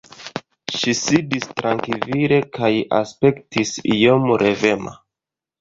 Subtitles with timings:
[0.77, 2.71] Ŝi sidis trankvile kaj
[3.03, 4.99] aspektis iom revema.